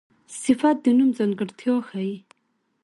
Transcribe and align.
صفت 0.41 0.75
د 0.83 0.87
نوم 0.97 1.09
ځانګړتیا 1.17 1.75
ښيي. 1.87 2.15